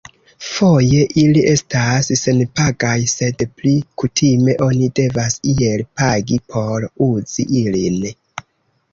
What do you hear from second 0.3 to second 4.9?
Foje ili estas senpagaj, sed pli kutime oni